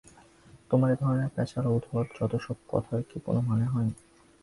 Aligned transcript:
তোমার 0.71 0.89
এ 0.91 1.01
ধরনের 1.01 1.33
প্যাঁচালো 1.35 1.69
উদ্ভট 1.71 2.07
যত 2.17 2.33
সব 2.45 2.57
কথার 2.69 3.01
কি 3.09 3.17
কোনো 3.25 3.39
মানে 3.41 3.65
হয়? 3.65 3.91